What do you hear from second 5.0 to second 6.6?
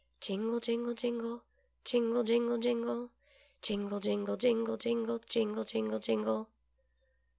Jmgle, jingle, jingle